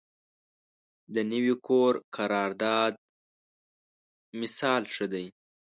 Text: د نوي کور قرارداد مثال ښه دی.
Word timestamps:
د 1.13 1.15
نوي 1.31 1.55
کور 1.67 1.93
قرارداد 2.15 2.93
مثال 4.39 4.83
ښه 4.93 5.05
دی. 5.13 5.25